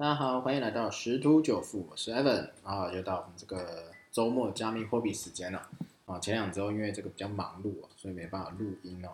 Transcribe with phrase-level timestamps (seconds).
[0.00, 5.68] 大家好，欢迎来到十突九富，我是 Evan 啊，又到我们这个周末加密货币时间了
[6.06, 6.18] 啊。
[6.18, 9.10] 前两周因为这个比较忙碌啊，所以没办法录音哦。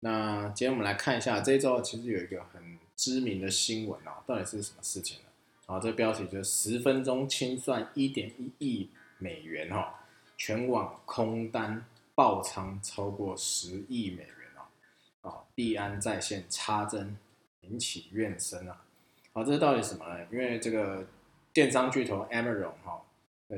[0.00, 5.24] 那今天我们来看一下这一周其实有一个很知名的新闻哦，到底是什么事情呢？
[5.66, 8.88] 啊，这标题就是十分钟清算一点一亿
[9.18, 9.88] 美元哦，
[10.38, 11.84] 全网空单
[12.14, 14.34] 爆仓超过十亿美元
[15.20, 17.14] 哦，啊，币安在线插针
[17.60, 18.86] 引起怨声啊。
[19.32, 20.26] 好，这是到底什么呢？
[20.32, 21.06] 因为这个
[21.52, 23.00] 电商巨头 Amazon 哈，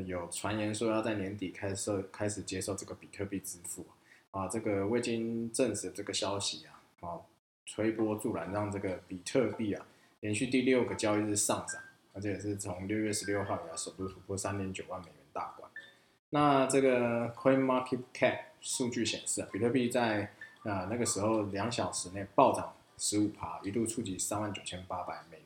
[0.05, 3.87] 有传言说要在年底开设开始接受这个比特币支付
[4.33, 7.21] 啊，这个未经证实这个消息啊，啊，
[7.67, 9.87] 推波助澜，让这个比特币啊
[10.21, 11.81] 连续第六个交易日上涨，
[12.13, 15.71] 而且也是从六月十六号以来首度突破三点九万美元大关。
[16.29, 20.33] 那这个 Coin Market Cap 数据显示啊，比特币在
[20.65, 25.39] 啊那个时候两小时内暴涨十五趴，一度触及三万九千八百美。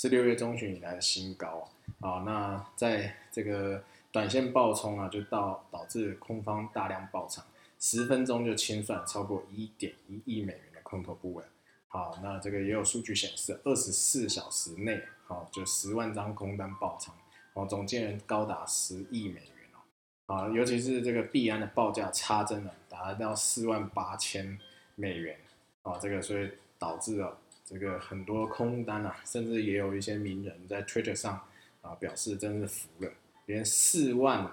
[0.00, 1.68] 是六月中旬以来的新高
[2.00, 2.22] 啊！
[2.24, 7.44] 那在这个短线爆冲啊，就到导致空方大量爆仓，
[7.78, 11.44] 十分钟就清算超过一点一亿美元的空头部位。
[11.88, 17.14] 好，那这个也有数据显示，二十四小时内，好就十万张空单爆仓，
[17.52, 20.34] 哦，总金额高达十亿美元哦。
[20.34, 24.58] 啊，尤其是这个币安的报价差真的达到四万八千
[24.94, 25.36] 美元
[25.82, 27.36] 啊，这个所以导致了。
[27.70, 31.40] 这个很多空单啊，甚至也有一些名人在 Twitter 上
[31.82, 33.12] 啊表示，真是服了，
[33.46, 34.44] 连四万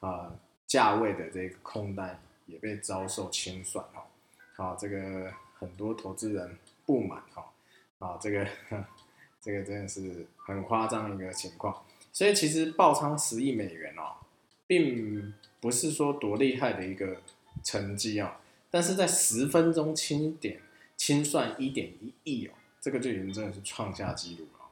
[0.00, 0.34] 啊
[0.66, 4.04] 价位的这个空单也被遭受清算哈，
[4.56, 7.52] 好，这个很多投资人不满哈，
[8.00, 8.44] 啊，这个
[9.40, 14.16] 这个真的是很夸张一个情况，所以其实爆仓十亿美元哦，
[14.66, 17.18] 并不是说多厉害的一个
[17.62, 18.32] 成绩哦，
[18.68, 20.60] 但是在十分钟清点
[20.96, 22.54] 清算一点一亿哦。
[22.84, 24.66] 这个就已经真的是创下纪录了，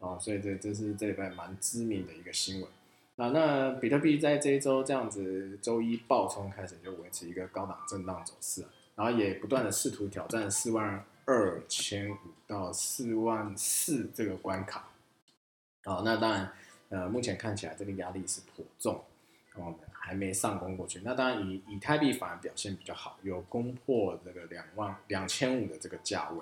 [0.00, 2.68] 哦，所以这这是这礼拜蛮知名的一个新闻。
[3.14, 8.64] 那那比特币在这一周这样子，周一暴冲开始就维持一个高档震荡走势，
[8.96, 12.16] 然后也不断的试图挑战四万二千五
[12.48, 14.88] 到四万四这个关卡。
[15.84, 16.52] 好，那当然，
[16.88, 19.04] 呃，目前看起来这个压力是颇重，
[19.54, 21.00] 我哦，还没上攻过去。
[21.04, 26.38] 那当然，以以太币反而表现比较好，有攻破这个两万两千五的这个价位。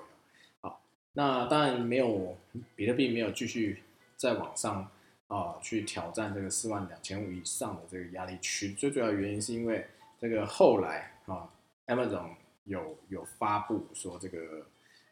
[1.13, 2.37] 那当然没有，
[2.75, 3.83] 比特币没有继续
[4.15, 4.89] 再往上
[5.27, 8.73] 啊，去挑战这个四万两千五以上的这个压力区。
[8.73, 9.85] 最主要原因是因为
[10.19, 11.49] 这个后来啊
[11.87, 12.29] ，Amazon
[12.63, 14.65] 有有发布说这个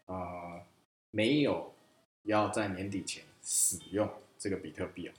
[0.06, 0.62] 呃
[1.12, 1.74] 没有
[2.24, 5.14] 要在年底前使用这个比特币啊，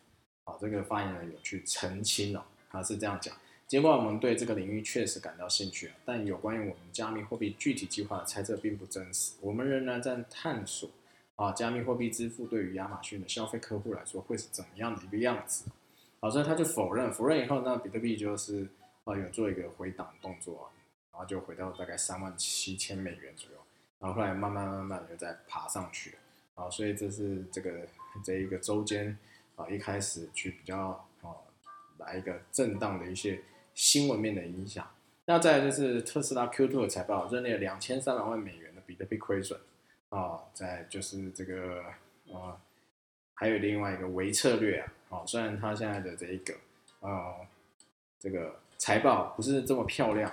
[0.44, 3.36] 啊这个发言人有去澄清了，他是这样讲。
[3.70, 9.34] 尽管我们对这个领域确实感到兴趣，但有关于我们加密货币具体计划的猜测并不真实。
[9.40, 10.90] 我们仍然在探索
[11.36, 15.70] 啊，加密货币支付对于亚马逊的消费客户来说会是怎么样的一个样子。
[16.18, 18.66] 好，所以他就否认，否认以后，那比特币就是
[19.04, 20.68] 啊有做一个回档动作，
[21.12, 23.58] 然后就回到大概三万七千美元左右，
[24.00, 26.16] 然后后来慢慢慢慢又再爬上去
[26.56, 27.86] 啊，所以这是这个
[28.24, 29.16] 这一个周间
[29.54, 31.30] 啊一开始去比较啊
[31.98, 33.40] 来一个震荡的一些。
[33.80, 34.86] 新闻面的影响，
[35.24, 39.58] 那再就是特斯拉 Q2 的财报认列两千三百万美元的比特币亏损。
[40.10, 41.82] 啊，再就是这个
[42.28, 42.60] 呃，
[43.32, 46.54] 还有另外一个微策略啊，哦，虽然它现在的这一个
[47.00, 47.34] 呃
[48.18, 50.30] 这个财报不是这么漂亮。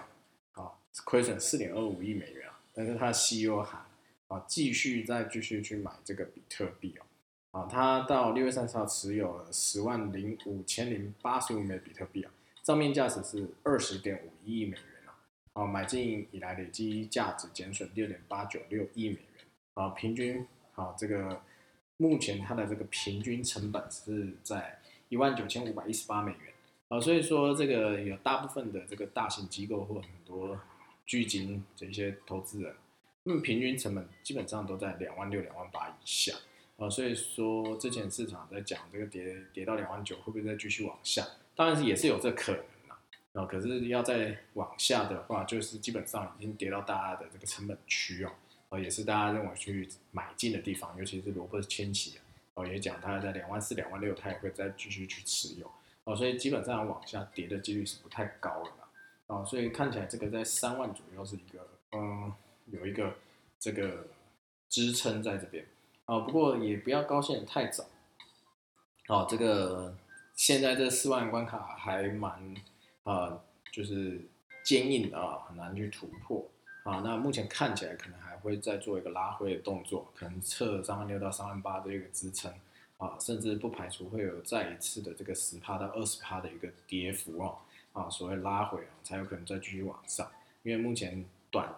[0.52, 0.74] 啊，
[1.06, 3.86] 亏损四点二五亿美元啊，但是它的 CEO 喊
[4.28, 6.94] 啊，继续再继续去买这个比特币
[7.52, 12.32] 哦，啊，他到六月三十号持有了十万零五千零八十五枚比特币啊。
[12.68, 19.46] 账面价值是二十点五亿美元啊，啊，买进以来累计价值减损六点八九六亿美元
[19.76, 20.46] 啊，平均
[20.76, 21.42] 啊，这个
[21.96, 26.54] 目前它的这个平均成本是在一万九千五百一十八美元
[26.90, 30.60] 啊，所以说这个有大部分的这个大型机构或很多
[31.06, 32.76] 巨金这些投资人，
[33.24, 36.34] 那么平均成本基本上都在两万六、两万八以下
[36.76, 41.26] 啊，所以说之前市场在讲这个跌跌到两万九会不会再继续往下？
[41.58, 43.00] 当然是也是有这可能啦，
[43.34, 48.32] 啊，可是要再往下的话，就是基本上已经跌到大家的这个成本区哦，
[48.70, 52.20] 啊，也是大家认为去买进的地方，尤其是罗伯特千奇
[52.54, 55.72] 哦，也讲他在两万四、两万六，他也会再继续去持有，
[56.04, 62.32] 哦，所以基本上往下跌的几率是不太高了，啊，所以看起来这个在三万左右是一个，嗯，
[62.68, 63.16] 有一个
[63.60, 64.06] 这个
[64.70, 65.66] 支撑在这边，
[66.06, 67.84] 啊，不过也不要高兴太早，
[69.08, 69.98] 哦，这个。
[70.38, 72.32] 现在这四万关卡还蛮
[73.04, 73.42] 啊，
[73.72, 74.22] 就是
[74.64, 76.48] 坚硬的啊，很难去突破
[76.84, 77.02] 啊。
[77.04, 82.54] 那目前看起来可能还会再做一个拉回的动作，可能测三万六到三万八的一个支撑
[82.98, 87.58] 啊，甚至不排除会有再一次的这个十趴到二十趴的一个跌幅哦，
[87.94, 90.32] 啊，所谓拉回啊，才有可能再继续往上。
[90.62, 91.74] 因为目前短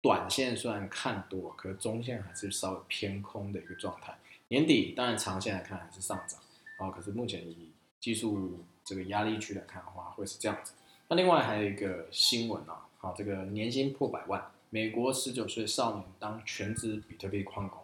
[0.00, 4.12] 短线虽然看多，可是中线还是稍微偏空的一个状态。
[4.48, 6.40] 年底当然长线来看还是上涨
[6.78, 7.71] 啊，可是目前以
[8.02, 10.72] 技术这个压力区来看的话，会是这样子。
[11.08, 17.78] 那另外还有一个新闻啊，好，这个年薪破百万，美国十九岁少年当全职比特币矿工，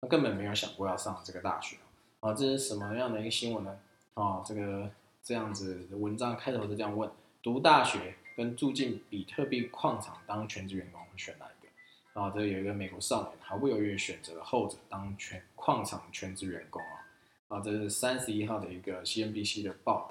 [0.00, 1.76] 他根本没有想过要上这个大学
[2.20, 3.78] 啊，这是什么样的一个新闻呢？
[4.14, 4.90] 啊，这个
[5.22, 7.10] 这样子文章开头是这样问：
[7.42, 12.18] 读大学跟住进比特币矿场当全职员工，选哪一个？
[12.18, 17.04] 啊，这有一个美国少年毫不犹豫选择了后者，当全矿场全职员工啊。
[17.48, 20.06] 啊，这是三十一号的一个 CNBC 的报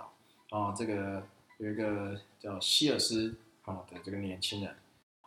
[0.49, 1.23] 道啊，这个
[1.59, 4.75] 有一个叫希尔斯啊的这个年轻人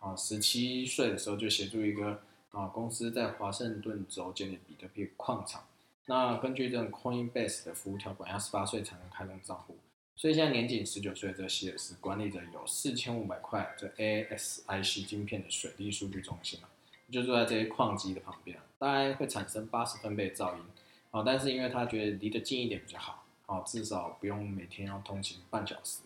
[0.01, 2.21] 啊，十七岁的时候就协助一个
[2.51, 5.65] 啊公司在华盛顿州建立比特币矿场。
[6.07, 9.79] 那根据这种 Coinbase 的服务条款，要十八岁才能开通账户，
[10.17, 16.67] 所以现在年仅十九岁的希尔斯管理着有四千五百块这 ASIC 晶片的水利数据中心啊，
[17.13, 20.65] 就住在这些矿机的旁边，大概会产生八十分贝噪音。
[21.11, 26.03] 啊，但是因为他觉得离得近一点比较好，啊，至少不用每天要通勤半小时，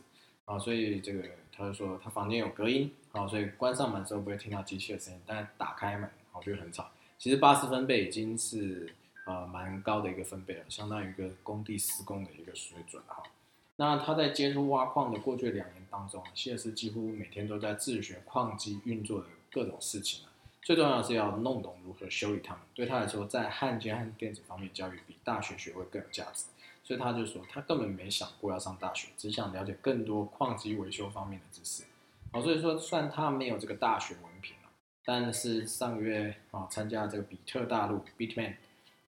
[0.47, 1.23] 啊，所以这个
[1.53, 6.89] 他就说他房间有隔音，啊，所以关上门之后不会听到机器的声音，但打开门，啊，就很吵。
[7.19, 8.95] 其实八十分贝已经是
[9.27, 13.23] 呃蛮高的一个分贝了，相当于一个工地施工的一个水准哈。
[13.77, 20.33] 那他在接触挖矿的过去两年当中，谢尔斯几乎每天都在自学矿机运作的各种事情啊。
[20.65, 22.63] 最重要的是要弄懂如何修理他们。
[22.75, 26.47] 对他来说，在焊接和电子方面教育比大学学位更有价值。
[26.83, 31.85] 所以他就说，他根本没想过要上大学，只想了解更多矿机维修方面的知识。
[32.33, 34.69] 哦，所以说，虽然他没有这个大学文凭啊，
[35.05, 38.57] 但是上个月啊，参加这个比特大陆 Bitman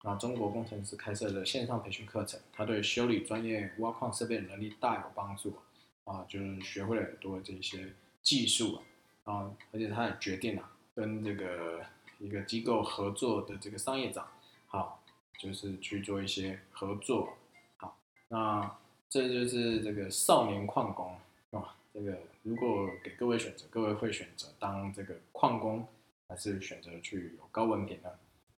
[0.02, 5.56] 啊中国工程师开设的线上培训课程，他对修理专业挖矿设备的能力大有帮助
[6.04, 7.92] 啊，就是学会了很多这些
[8.22, 8.80] 技术
[9.24, 10.70] 啊，啊，而且他也决定了。
[10.96, 11.84] 跟这个
[12.18, 14.26] 一个机构合作的这个商业长，
[14.66, 15.04] 好，
[15.38, 17.36] 就是去做一些合作，
[17.76, 17.98] 好，
[18.28, 18.78] 那
[19.10, 21.14] 这就是这个少年矿工
[21.50, 25.86] 啊，这个如果给各位选择，各位会选择当这个矿工，
[26.28, 28.08] 还是选择去有高文凭呢？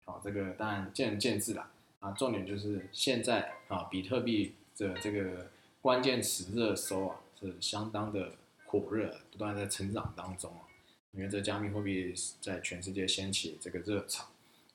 [0.05, 1.69] 好，这个当然见仁见智啦，
[1.99, 5.51] 啊，重点就是现在啊，比特币的这个
[5.81, 8.31] 关键词热搜啊，是相当的
[8.65, 10.63] 火热，不断在成长当中啊。
[11.13, 14.27] 因为这加密货币在全世界掀起这个热潮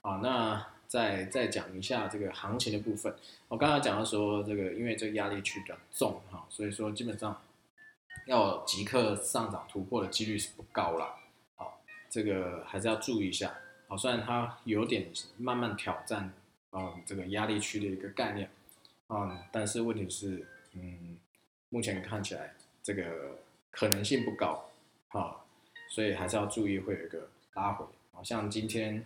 [0.01, 3.15] 啊，那再再讲一下这个行情的部分。
[3.47, 7.41] 我刚刚讲到说，这个因为这个压力区比较重哈，所以说基本上
[8.25, 11.15] 要即刻上涨突破的几率是不高了。
[11.55, 13.55] 好，这个还是要注意一下。
[13.87, 15.07] 好，虽然它有点
[15.37, 16.33] 慢慢挑战
[16.71, 18.49] 啊这个压力区的一个概念
[19.07, 21.17] 啊，但是问题是，嗯，
[21.69, 23.37] 目前看起来这个
[23.71, 24.69] 可能性不高
[25.09, 25.42] 啊。
[25.93, 27.85] 所以还是要注意，会有一个拉回。
[28.11, 29.05] 好，像今天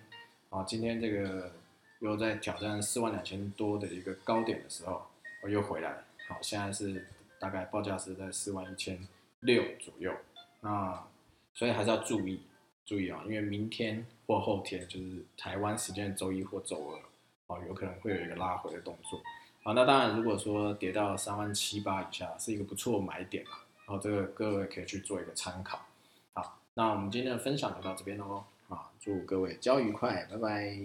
[0.50, 1.52] 啊，今天这个
[2.00, 5.06] 又在挑战四万两千多的一个高点的时候，
[5.44, 7.06] 我又回来了，好，现在是
[7.42, 9.06] 大概报价是在四万一千
[9.42, 10.14] 六左右，
[10.62, 11.06] 那
[11.54, 12.40] 所以还是要注意
[12.86, 17.02] 注意啊，因为明天或后天就是台湾时间周一或周
[17.50, 19.22] 二，啊，有可能会有一个拉回的动作，
[19.62, 25.86] 好，那当然如果说跌到三万七八以下，是一个不错买点啊，然后这个各位可以去做一个参考。
[26.78, 30.78] 那我们今天的分享就到这边喽，啊，祝各位交易愉快，拜拜。